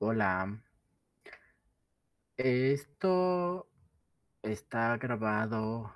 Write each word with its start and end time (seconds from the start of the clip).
Hola, 0.00 0.62
esto 2.36 3.68
está 4.42 4.96
grabado, 4.96 5.92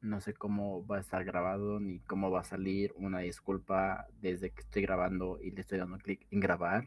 no 0.00 0.20
sé 0.20 0.34
cómo 0.34 0.86
va 0.86 0.98
a 0.98 1.00
estar 1.00 1.24
grabado 1.24 1.80
ni 1.80 1.98
cómo 1.98 2.30
va 2.30 2.42
a 2.42 2.44
salir. 2.44 2.92
Una 2.94 3.18
disculpa 3.20 4.06
desde 4.20 4.50
que 4.50 4.60
estoy 4.60 4.82
grabando 4.82 5.40
y 5.42 5.50
le 5.50 5.62
estoy 5.62 5.78
dando 5.78 5.98
clic 5.98 6.28
en 6.30 6.38
grabar. 6.38 6.86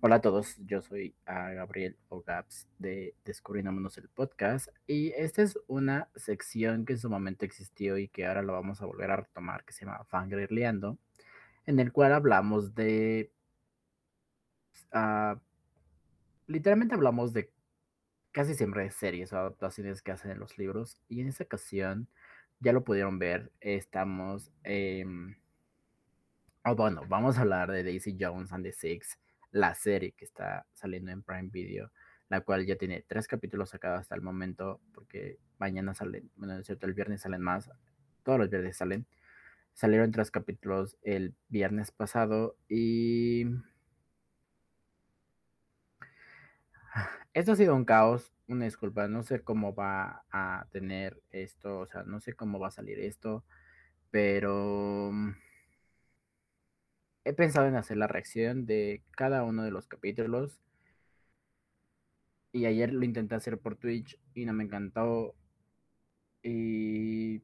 Hola 0.00 0.16
a 0.16 0.20
todos, 0.20 0.58
yo 0.64 0.80
soy 0.80 1.16
Gabriel 1.26 1.96
o 2.08 2.22
Gaps 2.22 2.68
de 2.78 3.16
Descubriéndonos 3.24 3.98
el 3.98 4.08
podcast 4.10 4.68
y 4.86 5.10
esta 5.16 5.42
es 5.42 5.58
una 5.66 6.08
sección 6.14 6.84
que 6.84 6.92
en 6.92 7.00
su 7.00 7.10
momento 7.10 7.44
existió 7.44 7.98
y 7.98 8.06
que 8.06 8.26
ahora 8.26 8.42
lo 8.42 8.52
vamos 8.52 8.80
a 8.80 8.86
volver 8.86 9.10
a 9.10 9.16
retomar 9.16 9.64
que 9.64 9.72
se 9.72 9.86
llama 9.86 10.04
Fangirleando, 10.04 10.98
en 11.66 11.80
el 11.80 11.90
cual 11.90 12.12
hablamos 12.12 12.76
de... 12.76 13.32
ah, 14.92 15.40
literalmente 16.50 16.94
hablamos 16.94 17.32
de 17.32 17.52
casi 18.32 18.54
siempre 18.54 18.82
de 18.84 18.90
series 18.90 19.32
o 19.32 19.38
adaptaciones 19.38 20.02
que 20.02 20.12
hacen 20.12 20.32
en 20.32 20.40
los 20.40 20.58
libros. 20.58 21.00
Y 21.08 21.20
en 21.20 21.28
esta 21.28 21.44
ocasión, 21.44 22.08
ya 22.60 22.72
lo 22.72 22.84
pudieron 22.84 23.18
ver, 23.18 23.52
estamos... 23.60 24.52
em, 24.64 25.36
oh, 26.64 26.74
bueno, 26.74 27.02
vamos 27.08 27.38
a 27.38 27.42
hablar 27.42 27.70
de 27.70 27.84
Daisy 27.84 28.16
Jones 28.20 28.52
and 28.52 28.64
the 28.64 28.72
Six, 28.72 29.18
la 29.52 29.74
serie 29.74 30.12
que 30.12 30.24
está 30.24 30.66
saliendo 30.74 31.10
en 31.12 31.22
Prime 31.22 31.50
Video, 31.50 31.90
la 32.28 32.40
cual 32.42 32.66
ya 32.66 32.76
tiene 32.76 33.04
tres 33.06 33.26
capítulos 33.28 33.70
sacados 33.70 34.00
hasta 34.00 34.14
el 34.14 34.22
momento, 34.22 34.80
porque 34.92 35.38
mañana 35.58 35.94
salen, 35.94 36.30
bueno, 36.36 36.62
cierto, 36.62 36.86
el 36.86 36.94
viernes 36.94 37.22
salen 37.22 37.42
más, 37.42 37.70
todos 38.22 38.38
los 38.38 38.50
viernes 38.50 38.76
salen. 38.76 39.06
Salieron 39.72 40.10
tres 40.10 40.30
capítulos 40.30 40.98
el 41.02 41.34
viernes 41.48 41.92
pasado 41.92 42.56
y 42.68 43.46
Esto 47.34 47.52
ha 47.52 47.56
sido 47.56 47.74
un 47.76 47.84
caos, 47.84 48.32
una 48.48 48.64
disculpa, 48.64 49.06
no 49.08 49.22
sé 49.22 49.42
cómo 49.42 49.74
va 49.74 50.24
a 50.30 50.66
tener 50.72 51.20
esto, 51.30 51.80
o 51.80 51.86
sea, 51.86 52.02
no 52.04 52.20
sé 52.20 52.34
cómo 52.34 52.58
va 52.58 52.68
a 52.68 52.70
salir 52.72 52.98
esto, 53.00 53.44
pero 54.10 55.10
mm, 55.12 55.30
he 57.24 57.32
pensado 57.32 57.66
en 57.66 57.76
hacer 57.76 57.96
la 57.96 58.06
reacción 58.08 58.66
de 58.66 59.02
cada 59.12 59.42
uno 59.44 59.62
de 59.62 59.70
los 59.70 59.86
capítulos. 59.86 60.60
Y 62.52 62.66
ayer 62.66 62.92
lo 62.92 63.04
intenté 63.04 63.34
hacer 63.34 63.58
por 63.58 63.74
Twitch 63.74 64.16
y 64.34 64.44
no 64.44 64.52
me 64.52 64.62
encantó. 64.62 65.34
Y, 66.42 67.42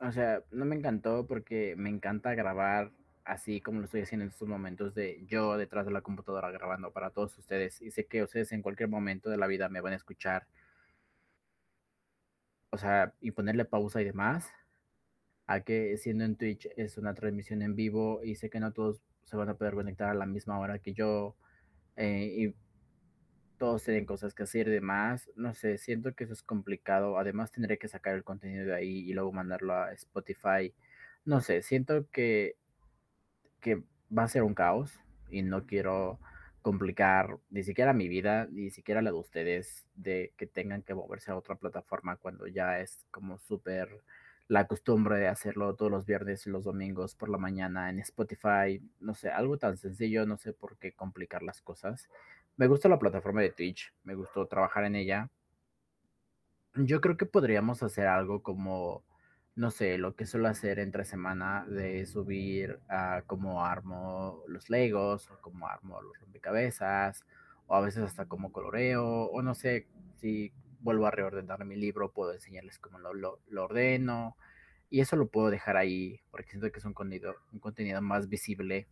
o 0.00 0.10
sea, 0.12 0.42
no 0.50 0.64
me 0.64 0.76
encantó 0.76 1.26
porque 1.26 1.74
me 1.76 1.90
encanta 1.90 2.34
grabar 2.34 2.92
así 3.26 3.60
como 3.60 3.80
lo 3.80 3.86
estoy 3.86 4.02
haciendo 4.02 4.24
en 4.24 4.30
estos 4.30 4.48
momentos 4.48 4.94
de 4.94 5.24
yo 5.26 5.56
detrás 5.56 5.84
de 5.84 5.92
la 5.92 6.00
computadora 6.00 6.50
grabando 6.52 6.92
para 6.92 7.10
todos 7.10 7.36
ustedes 7.38 7.82
y 7.82 7.90
sé 7.90 8.06
que 8.06 8.22
ustedes 8.22 8.52
en 8.52 8.62
cualquier 8.62 8.88
momento 8.88 9.30
de 9.30 9.36
la 9.36 9.48
vida 9.48 9.68
me 9.68 9.80
van 9.80 9.92
a 9.94 9.96
escuchar, 9.96 10.46
o 12.70 12.78
sea, 12.78 13.14
y 13.20 13.32
ponerle 13.32 13.64
pausa 13.64 14.00
y 14.00 14.04
demás, 14.04 14.50
a 15.46 15.60
que 15.60 15.96
siendo 15.96 16.24
en 16.24 16.36
Twitch 16.36 16.68
es 16.76 16.98
una 16.98 17.14
transmisión 17.14 17.62
en 17.62 17.74
vivo 17.74 18.22
y 18.24 18.36
sé 18.36 18.50
que 18.50 18.60
no 18.60 18.72
todos 18.72 19.02
se 19.24 19.36
van 19.36 19.48
a 19.48 19.54
poder 19.54 19.74
conectar 19.74 20.08
a 20.10 20.14
la 20.14 20.26
misma 20.26 20.58
hora 20.60 20.78
que 20.78 20.92
yo 20.94 21.36
eh, 21.96 22.32
y 22.36 22.54
todos 23.58 23.84
tienen 23.84 24.06
cosas 24.06 24.34
que 24.34 24.44
hacer 24.44 24.68
y 24.68 24.72
demás, 24.72 25.30
no 25.36 25.54
sé, 25.54 25.78
siento 25.78 26.14
que 26.14 26.24
eso 26.24 26.32
es 26.34 26.42
complicado, 26.42 27.18
además 27.18 27.52
tendré 27.52 27.78
que 27.78 27.88
sacar 27.88 28.14
el 28.14 28.24
contenido 28.24 28.66
de 28.66 28.74
ahí 28.74 28.98
y 29.10 29.14
luego 29.14 29.32
mandarlo 29.32 29.74
a 29.74 29.92
Spotify, 29.94 30.74
no 31.24 31.40
sé, 31.40 31.62
siento 31.62 32.08
que 32.10 32.56
que 33.66 33.82
va 34.16 34.22
a 34.22 34.28
ser 34.28 34.44
un 34.44 34.54
caos 34.54 35.00
y 35.28 35.42
no 35.42 35.66
quiero 35.66 36.20
complicar 36.62 37.36
ni 37.50 37.64
siquiera 37.64 37.92
mi 37.92 38.06
vida, 38.06 38.46
ni 38.52 38.70
siquiera 38.70 39.02
la 39.02 39.10
de 39.10 39.16
ustedes, 39.16 39.88
de 39.96 40.32
que 40.36 40.46
tengan 40.46 40.82
que 40.82 40.94
moverse 40.94 41.32
a 41.32 41.36
otra 41.36 41.56
plataforma 41.56 42.14
cuando 42.14 42.46
ya 42.46 42.78
es 42.78 43.04
como 43.10 43.38
súper 43.38 44.04
la 44.46 44.68
costumbre 44.68 45.18
de 45.18 45.26
hacerlo 45.26 45.74
todos 45.74 45.90
los 45.90 46.06
viernes 46.06 46.46
y 46.46 46.50
los 46.50 46.62
domingos 46.62 47.16
por 47.16 47.28
la 47.28 47.38
mañana 47.38 47.90
en 47.90 47.98
Spotify, 47.98 48.80
no 49.00 49.14
sé, 49.14 49.30
algo 49.30 49.58
tan 49.58 49.76
sencillo, 49.76 50.26
no 50.26 50.36
sé 50.36 50.52
por 50.52 50.76
qué 50.76 50.92
complicar 50.92 51.42
las 51.42 51.60
cosas. 51.60 52.08
Me 52.56 52.68
gusta 52.68 52.88
la 52.88 53.00
plataforma 53.00 53.40
de 53.40 53.50
Twitch, 53.50 53.92
me 54.04 54.14
gustó 54.14 54.46
trabajar 54.46 54.84
en 54.84 54.94
ella. 54.94 55.28
Yo 56.76 57.00
creo 57.00 57.16
que 57.16 57.26
podríamos 57.26 57.82
hacer 57.82 58.06
algo 58.06 58.44
como 58.44 59.02
no 59.56 59.70
sé, 59.70 59.96
lo 59.96 60.14
que 60.14 60.26
suelo 60.26 60.48
hacer 60.48 60.78
entre 60.78 61.06
semana 61.06 61.64
de 61.66 62.04
subir 62.04 62.78
a 62.88 63.22
cómo 63.26 63.64
armo 63.64 64.44
los 64.48 64.68
Legos, 64.68 65.30
o 65.30 65.40
cómo 65.40 65.66
armo 65.66 66.00
los 66.02 66.18
rompecabezas, 66.20 67.24
o 67.66 67.74
a 67.74 67.80
veces 67.80 68.02
hasta 68.02 68.26
cómo 68.26 68.52
coloreo, 68.52 69.04
o 69.06 69.42
no 69.42 69.54
sé, 69.54 69.86
si 70.16 70.52
vuelvo 70.80 71.06
a 71.06 71.10
reordenar 71.10 71.64
mi 71.64 71.74
libro, 71.74 72.12
puedo 72.12 72.34
enseñarles 72.34 72.78
cómo 72.78 72.98
lo, 72.98 73.14
lo, 73.14 73.64
ordeno, 73.64 74.36
y 74.90 75.00
eso 75.00 75.16
lo 75.16 75.28
puedo 75.28 75.50
dejar 75.50 75.78
ahí, 75.78 76.20
porque 76.30 76.50
siento 76.50 76.70
que 76.70 76.78
es 76.78 76.84
un 76.84 76.92
contenido, 76.92 77.34
un 77.50 77.58
contenido 77.58 78.02
más 78.02 78.28
visible, 78.28 78.86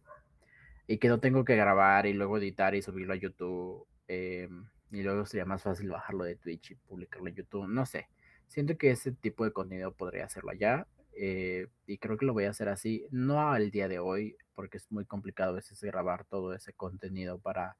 y 0.86 0.96
que 0.96 1.08
no 1.08 1.20
tengo 1.20 1.44
que 1.44 1.56
grabar 1.56 2.06
y 2.06 2.14
luego 2.14 2.38
editar 2.38 2.74
y 2.74 2.80
subirlo 2.80 3.12
a 3.12 3.16
YouTube, 3.16 3.86
eh, 4.08 4.48
y 4.90 5.02
luego 5.02 5.26
sería 5.26 5.44
más 5.44 5.62
fácil 5.62 5.90
bajarlo 5.90 6.24
de 6.24 6.36
Twitch 6.36 6.70
y 6.70 6.74
publicarlo 6.76 7.28
en 7.28 7.34
YouTube, 7.34 7.68
no 7.68 7.84
sé. 7.84 8.08
Siento 8.48 8.76
que 8.78 8.90
ese 8.90 9.12
tipo 9.12 9.44
de 9.44 9.52
contenido 9.52 9.92
podría 9.92 10.24
hacerlo 10.26 10.50
allá. 10.50 10.86
eh, 11.16 11.68
y 11.86 11.98
creo 11.98 12.16
que 12.18 12.26
lo 12.26 12.32
voy 12.32 12.44
a 12.44 12.50
hacer 12.50 12.68
así, 12.68 13.06
no 13.10 13.40
al 13.52 13.70
día 13.70 13.88
de 13.88 13.98
hoy, 14.00 14.36
porque 14.54 14.78
es 14.78 14.90
muy 14.90 15.04
complicado 15.04 15.50
a 15.52 15.54
veces 15.56 15.80
grabar 15.82 16.24
todo 16.24 16.54
ese 16.54 16.72
contenido 16.72 17.38
para... 17.38 17.76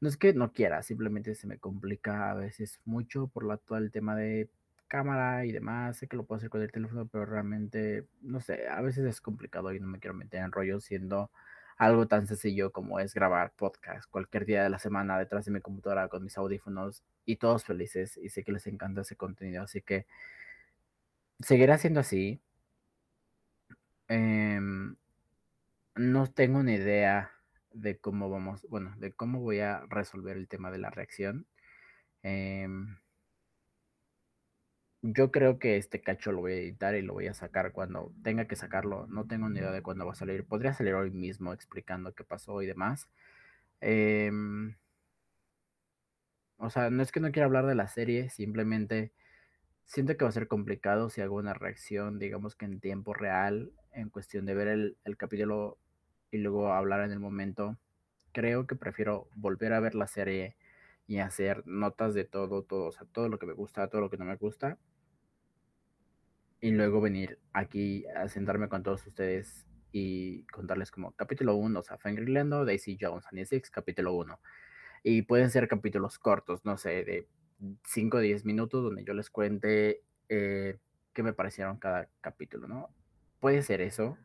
No 0.00 0.08
es 0.08 0.16
que 0.16 0.34
no 0.34 0.52
quiera, 0.52 0.82
simplemente 0.82 1.34
se 1.34 1.46
me 1.46 1.58
complica 1.58 2.30
a 2.30 2.34
veces 2.34 2.80
mucho 2.84 3.28
por 3.28 3.44
la, 3.46 3.56
todo 3.58 3.78
el 3.78 3.90
tema 3.90 4.16
de 4.16 4.50
cámara 4.88 5.46
y 5.46 5.52
demás. 5.52 5.98
Sé 5.98 6.08
que 6.08 6.16
lo 6.16 6.24
puedo 6.24 6.38
hacer 6.38 6.50
con 6.50 6.62
el 6.62 6.72
teléfono, 6.72 7.06
pero 7.08 7.24
realmente, 7.26 8.06
no 8.20 8.40
sé, 8.40 8.68
a 8.68 8.80
veces 8.82 9.06
es 9.06 9.20
complicado 9.20 9.72
y 9.72 9.80
no 9.80 9.86
me 9.88 9.98
quiero 10.00 10.14
meter 10.14 10.42
en 10.42 10.52
rollo 10.52 10.80
siendo 10.80 11.30
algo 11.76 12.06
tan 12.08 12.26
sencillo 12.26 12.72
como 12.72 13.00
es 13.00 13.14
grabar 13.14 13.52
podcast 13.54 14.08
cualquier 14.10 14.46
día 14.46 14.62
de 14.62 14.70
la 14.70 14.78
semana 14.78 15.18
detrás 15.18 15.44
de 15.44 15.52
mi 15.52 15.60
computadora 15.60 16.08
con 16.08 16.24
mis 16.24 16.38
audífonos 16.38 17.02
y 17.24 17.36
todos 17.36 17.64
felices 17.64 18.18
y 18.22 18.30
sé 18.30 18.44
que 18.44 18.52
les 18.52 18.66
encanta 18.66 19.02
ese 19.02 19.16
contenido, 19.16 19.62
así 19.64 19.82
que 19.82 20.06
seguiré 21.40 21.72
haciendo 21.72 22.00
así. 22.00 22.40
Em, 24.08 24.96
no 25.96 26.26
tengo 26.28 26.58
una 26.60 26.74
idea 26.74 27.32
de 27.72 27.98
cómo 27.98 28.30
vamos, 28.30 28.66
bueno, 28.68 28.94
de 28.98 29.12
cómo 29.12 29.40
voy 29.40 29.60
a 29.60 29.80
resolver 29.88 30.36
el 30.36 30.48
tema 30.48 30.70
de 30.70 30.78
la 30.78 30.90
reacción. 30.90 31.46
Em, 32.22 32.98
yo 35.12 35.30
creo 35.30 35.58
que 35.58 35.76
este 35.76 36.00
cacho 36.02 36.32
lo 36.32 36.40
voy 36.40 36.52
a 36.52 36.56
editar 36.56 36.94
y 36.94 37.02
lo 37.02 37.14
voy 37.14 37.26
a 37.28 37.34
sacar 37.34 37.72
cuando 37.72 38.12
tenga 38.22 38.46
que 38.46 38.56
sacarlo. 38.56 39.06
No 39.08 39.26
tengo 39.26 39.48
ni 39.48 39.58
idea 39.60 39.70
de 39.72 39.82
cuándo 39.82 40.06
va 40.06 40.12
a 40.12 40.14
salir. 40.16 40.44
Podría 40.46 40.72
salir 40.74 40.94
hoy 40.94 41.10
mismo 41.10 41.52
explicando 41.52 42.14
qué 42.14 42.24
pasó 42.24 42.62
y 42.62 42.66
demás. 42.66 43.08
Em, 43.80 44.76
o 46.58 46.70
sea, 46.70 46.90
no 46.90 47.02
es 47.02 47.12
que 47.12 47.20
no 47.20 47.30
quiera 47.32 47.46
hablar 47.46 47.66
de 47.66 47.74
la 47.74 47.88
serie, 47.88 48.30
simplemente 48.30 49.12
siento 49.86 50.16
que 50.16 50.24
va 50.24 50.30
a 50.30 50.32
ser 50.32 50.48
complicado 50.48 51.10
si 51.10 51.20
hago 51.22 51.36
una 51.36 51.54
reacción, 51.54 52.18
digamos 52.18 52.56
que 52.56 52.66
en 52.66 52.80
tiempo 52.80 53.14
real, 53.14 53.72
en 53.92 54.10
cuestión 54.10 54.46
de 54.46 54.54
ver 54.54 54.68
el, 54.68 54.98
el 55.04 55.16
capítulo 55.16 55.78
y 56.30 56.38
luego 56.38 56.72
hablar 56.72 57.02
en 57.02 57.12
el 57.12 57.20
momento. 57.20 57.78
Creo 58.32 58.66
que 58.66 58.76
prefiero 58.76 59.28
volver 59.36 59.72
a 59.74 59.80
ver 59.80 59.94
la 59.94 60.08
serie 60.08 60.56
y 61.06 61.18
hacer 61.18 61.66
notas 61.66 62.14
de 62.14 62.24
todo, 62.24 62.62
todo, 62.64 62.86
o 62.86 62.92
sea, 62.92 63.06
todo 63.12 63.28
lo 63.28 63.38
que 63.38 63.46
me 63.46 63.54
gusta, 63.54 63.88
todo 63.88 64.00
lo 64.02 64.10
que 64.10 64.18
no 64.18 64.24
me 64.26 64.36
gusta. 64.36 64.78
Y 66.66 66.72
luego 66.72 67.00
venir 67.00 67.38
aquí 67.52 68.04
a 68.16 68.28
sentarme 68.28 68.68
con 68.68 68.82
todos 68.82 69.06
ustedes 69.06 69.68
y 69.92 70.42
contarles 70.46 70.90
como 70.90 71.12
capítulo 71.12 71.54
1, 71.54 71.78
o 71.78 71.82
sea, 71.84 71.96
Fangirlando, 71.96 72.64
Daisy 72.64 72.98
Jones, 73.00 73.24
and 73.26 73.38
the 73.38 73.46
Six, 73.46 73.70
capítulo 73.70 74.14
1. 74.14 74.40
Y 75.04 75.22
pueden 75.22 75.52
ser 75.52 75.68
capítulos 75.68 76.18
cortos, 76.18 76.64
no 76.64 76.76
sé, 76.76 77.04
de 77.04 77.28
5 77.84 78.16
o 78.16 78.20
10 78.20 78.44
minutos, 78.44 78.82
donde 78.82 79.04
yo 79.04 79.14
les 79.14 79.30
cuente 79.30 80.02
eh, 80.28 80.76
qué 81.12 81.22
me 81.22 81.32
parecieron 81.32 81.76
cada 81.76 82.08
capítulo, 82.20 82.66
¿no? 82.66 82.90
Puede 83.38 83.62
ser 83.62 83.80
eso. 83.80 84.18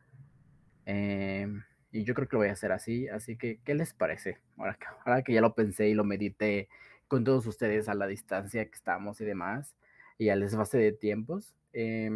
Eh, 0.84 1.46
y 1.92 2.02
yo 2.02 2.12
creo 2.14 2.26
que 2.26 2.34
lo 2.34 2.40
voy 2.40 2.48
a 2.48 2.54
hacer 2.54 2.72
así. 2.72 3.06
Así 3.06 3.36
que, 3.38 3.60
¿qué 3.62 3.76
les 3.76 3.94
parece? 3.94 4.40
Ahora 4.56 4.74
que, 4.74 4.86
ahora 5.06 5.22
que 5.22 5.32
ya 5.32 5.42
lo 5.42 5.54
pensé 5.54 5.90
y 5.90 5.94
lo 5.94 6.02
medité 6.02 6.68
con 7.06 7.22
todos 7.22 7.46
ustedes 7.46 7.88
a 7.88 7.94
la 7.94 8.08
distancia 8.08 8.64
que 8.64 8.74
estamos 8.74 9.20
y 9.20 9.24
demás, 9.24 9.76
y 10.22 10.28
al 10.30 10.38
desfase 10.38 10.78
de 10.78 10.92
tiempos, 10.92 11.56
eh, 11.72 12.08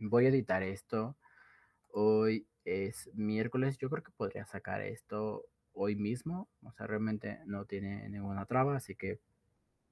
voy 0.00 0.26
a 0.26 0.30
editar 0.30 0.64
esto. 0.64 1.16
Hoy 1.92 2.48
es 2.64 3.08
miércoles. 3.14 3.78
Yo 3.78 3.88
creo 3.88 4.02
que 4.02 4.10
podría 4.10 4.44
sacar 4.44 4.80
esto 4.80 5.44
hoy 5.72 5.94
mismo. 5.94 6.48
O 6.64 6.72
sea, 6.72 6.88
realmente 6.88 7.38
no 7.46 7.66
tiene 7.66 8.08
ninguna 8.08 8.46
traba, 8.46 8.74
así 8.74 8.96
que 8.96 9.20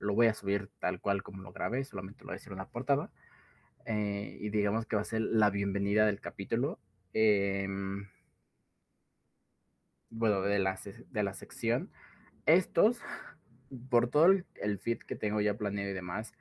lo 0.01 0.15
voy 0.15 0.27
a 0.27 0.35
subir 0.35 0.69
tal 0.81 1.01
cual 1.01 1.23
como 1.23 1.43
lo 1.43 1.53
grabé. 1.53 1.85
Solamente 1.85 2.25
lo 2.25 2.31
voy 2.31 2.35
a 2.35 2.37
hacer 2.39 2.53
una 2.53 2.71
portada. 2.71 3.13
Eh, 3.85 4.37
y 4.41 4.51
digamos 4.51 4.87
que 4.87 4.97
va 4.97 5.03
a 5.03 5.05
ser 5.05 5.21
la 5.21 5.51
bienvenida 5.51 6.07
del 6.07 6.21
capítulo. 6.21 6.81
Eh, 7.15 7.69
bueno, 10.09 10.41
de 10.41 10.59
la, 10.59 10.77
de 11.09 11.23
la 11.23 11.35
sección. 11.35 11.93
Estos, 12.47 13.01
por 13.89 14.09
todo 14.09 14.27
el, 14.27 14.47
el 14.57 14.79
feed 14.79 14.99
que 14.99 15.17
tengo 15.17 15.41
ya 15.41 15.55
planeado 15.57 15.91
y 15.91 15.95
demás, 15.95 16.33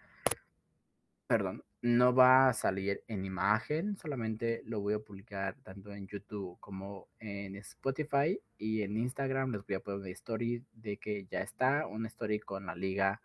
perdón, 1.27 1.63
no 1.81 2.13
va 2.13 2.49
a 2.49 2.53
salir 2.53 3.03
en 3.07 3.23
imagen, 3.23 3.95
solamente 3.97 4.61
lo 4.65 4.81
voy 4.81 4.95
a 4.95 4.99
publicar 4.99 5.55
tanto 5.63 5.93
en 5.93 6.07
YouTube 6.07 6.57
como 6.59 7.07
en 7.19 7.55
Spotify 7.55 8.39
y 8.57 8.81
en 8.81 8.97
Instagram 8.97 9.51
les 9.51 9.65
voy 9.65 9.75
a 9.75 9.79
poner 9.79 9.99
una 10.01 10.09
story 10.09 10.65
de 10.73 10.97
que 10.97 11.25
ya 11.27 11.41
está, 11.41 11.87
una 11.87 12.07
story 12.07 12.39
con 12.39 12.65
la 12.65 12.75
liga, 12.75 13.21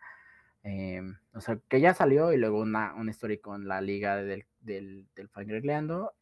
eh, 0.63 1.01
o 1.33 1.41
sea, 1.41 1.59
que 1.67 1.81
ya 1.81 1.93
salió 1.93 2.31
y 2.31 2.37
luego 2.37 2.61
una, 2.61 2.93
una 2.95 3.11
story 3.11 3.39
con 3.39 3.67
la 3.67 3.81
liga 3.81 4.17
del, 4.17 4.45
del, 4.61 5.07
del 5.15 5.29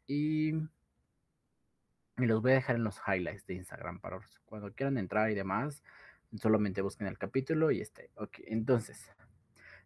y, 0.07 0.53
y 2.17 2.25
los 2.25 2.41
voy 2.41 2.51
a 2.51 2.55
dejar 2.55 2.77
en 2.77 2.83
los 2.83 2.99
highlights 3.07 3.45
de 3.45 3.55
Instagram 3.55 3.99
para 3.99 4.19
cuando 4.45 4.73
quieran 4.73 4.97
entrar 4.97 5.29
y 5.29 5.35
demás, 5.35 5.83
solamente 6.39 6.81
busquen 6.81 7.07
el 7.07 7.17
capítulo 7.17 7.71
y 7.71 7.81
este, 7.81 8.11
ok, 8.15 8.39
entonces, 8.47 9.11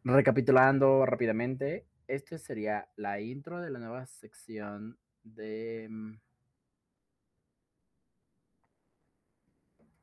recapitulando 0.03 1.05
rápidamente, 1.05 1.85
esto 2.07 2.37
sería 2.37 2.89
la 2.95 3.19
intro 3.19 3.61
de 3.61 3.69
la 3.69 3.79
nueva 3.79 4.05
sección 4.05 4.97
de... 5.23 5.87
Mm, 5.89 6.19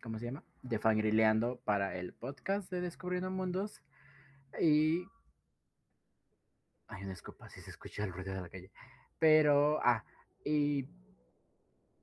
¿Cómo 0.03 0.19
se 0.19 0.27
llama? 0.27 0.45
De 0.63 0.79
Fangrileando 0.79 1.61
para 1.65 1.97
el 1.97 2.13
podcast 2.13 2.71
de 2.71 2.83
Descubriendo 2.83 3.31
Mundos. 3.31 3.83
Y... 4.61 5.07
Hay 6.89 7.03
una 7.05 7.15
escopa, 7.15 7.49
si 7.49 7.63
se 7.63 7.71
escucha 7.71 8.05
el 8.05 8.13
ruido 8.13 8.35
de 8.35 8.43
la 8.43 8.51
calle. 8.51 8.71
Pero, 9.19 9.81
ah, 9.83 10.05
y 10.45 10.87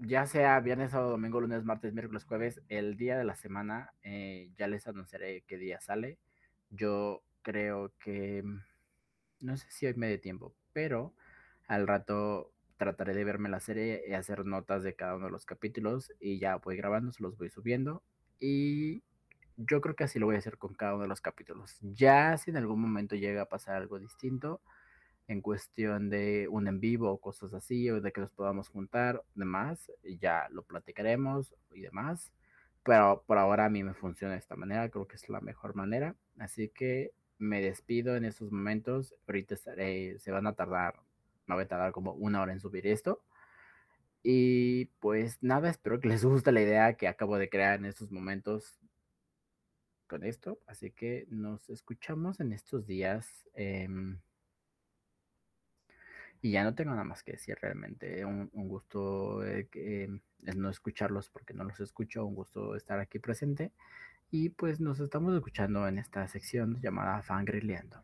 ya 0.02 0.26
sea 0.26 0.60
viernes, 0.60 0.92
sábado, 0.92 1.12
domingo, 1.12 1.42
lunes, 1.42 1.64
martes, 1.64 1.94
miércoles, 1.94 2.26
jueves, 2.26 2.62
el 2.70 2.98
día 2.98 3.18
de 3.18 3.24
la 3.24 3.36
semana, 3.36 3.94
eh, 4.04 4.50
ya 4.58 4.68
les 4.68 4.88
anunciaré 4.88 5.44
qué 5.48 5.58
día 5.58 5.80
sale. 5.80 6.18
Yo 6.70 7.24
creo 7.44 7.94
que 8.00 8.42
mm, 8.44 8.62
no 9.42 9.58
sé 9.58 9.68
si 9.70 9.86
hoy 9.86 9.94
me 9.96 10.08
dé 10.08 10.18
tiempo, 10.18 10.56
pero 10.74 11.14
al 11.68 11.88
rato 11.88 12.54
trataré 12.78 13.14
de 13.14 13.24
verme 13.24 13.50
la 13.50 13.60
serie 13.60 14.04
y 14.08 14.14
hacer 14.14 14.46
notas 14.46 14.84
de 14.84 14.96
cada 14.96 15.16
uno 15.16 15.28
de 15.28 15.32
los 15.32 15.46
capítulos 15.46 16.12
y 16.20 16.40
ya 16.40 16.56
voy 16.58 16.78
grabando, 16.78 17.12
se 17.12 17.22
los 17.24 17.38
voy 17.38 17.50
subiendo 17.50 18.04
y 18.40 19.04
yo 19.58 19.82
creo 19.82 19.96
que 19.96 20.06
así 20.06 20.18
lo 20.20 20.26
voy 20.26 20.36
a 20.36 20.40
hacer 20.40 20.58
con 20.58 20.74
cada 20.74 20.96
uno 20.96 21.04
de 21.04 21.10
los 21.10 21.22
capítulos. 21.22 21.78
Ya 21.82 22.38
si 22.38 22.50
en 22.52 22.58
algún 22.58 22.82
momento 22.82 23.16
llega 23.16 23.44
a 23.44 23.50
pasar 23.50 23.76
algo 23.76 24.00
distinto 24.00 24.62
en 25.32 25.42
cuestión 25.42 26.10
de 26.10 26.48
un 26.50 26.68
en 26.68 26.82
vivo 26.82 27.10
o 27.10 27.18
cosas 27.18 27.54
así 27.54 27.90
o 27.90 28.02
de 28.02 28.12
que 28.12 28.20
nos 28.20 28.32
podamos 28.32 28.68
juntar, 28.68 29.24
demás, 29.34 29.90
ya 30.20 30.48
lo 30.50 30.64
platicaremos 30.64 31.56
y 31.72 31.82
demás. 31.82 32.34
Pero 32.84 33.24
por 33.26 33.38
ahora 33.38 33.66
a 33.66 33.70
mí 33.70 33.82
me 33.82 33.94
funciona 33.94 34.34
de 34.34 34.40
esta 34.40 34.58
manera, 34.58 34.90
creo 34.90 35.08
que 35.08 35.16
es 35.16 35.30
la 35.30 35.40
mejor 35.40 35.74
manera. 35.76 36.16
Así 36.38 36.68
que 36.70 37.14
me 37.38 37.62
despido 37.62 38.18
en 38.18 38.26
estos 38.26 38.52
momentos. 38.52 39.16
Ahorita 39.26 39.54
estaré, 39.54 40.20
se 40.20 40.32
van 40.32 40.48
a 40.48 40.54
tardar, 40.54 41.00
me 41.46 41.56
voy 41.56 41.64
a 41.64 41.68
tardar 41.68 41.94
como 41.94 42.12
una 42.14 42.42
hora 42.42 42.52
en 42.52 42.60
subir 42.60 42.86
esto. 42.86 43.24
Y 44.24 44.86
pues 45.00 45.38
nada, 45.42 45.70
espero 45.70 46.00
que 46.02 46.10
les 46.10 46.26
guste 46.26 46.52
la 46.52 46.62
idea 46.62 46.96
que 46.96 47.08
acabo 47.08 47.38
de 47.38 47.50
crear 47.50 47.80
en 47.80 47.86
estos 47.86 48.12
momentos 48.12 48.80
con 50.08 50.26
esto. 50.26 50.60
Así 50.68 50.92
que 50.92 51.26
nos 51.30 51.70
escuchamos 51.70 52.42
en 52.42 52.52
estos 52.52 52.86
días. 52.86 53.48
Eh, 53.54 53.88
y 56.42 56.52
ya 56.52 56.64
no 56.64 56.74
tengo 56.74 56.92
nada 56.92 57.04
más 57.04 57.24
que 57.24 57.34
decir 57.34 57.58
realmente. 57.62 58.26
Un, 58.26 58.50
gusto 58.54 59.44
eh, 59.46 60.10
no 60.56 60.70
escucharlos 60.70 61.30
porque 61.30 61.54
no 61.54 61.64
los 61.64 61.80
escucho. 61.80 62.26
Un 62.26 62.36
gusto 62.36 62.76
estar 62.76 63.00
aquí 63.00 63.20
presente. 63.20 63.72
Y 64.32 64.50
pues 64.50 64.80
nos 64.80 65.00
estamos 65.00 65.36
escuchando 65.36 65.88
en 65.88 66.00
esta 66.00 66.28
sección 66.28 66.80
llamada 66.82 67.22
Fangrileando. 67.22 68.04